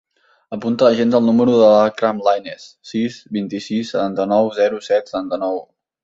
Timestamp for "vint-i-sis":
3.37-3.91